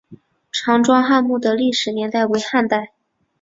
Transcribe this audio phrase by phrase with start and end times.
[0.51, 2.91] 常庄汉墓的历史年代为汉代。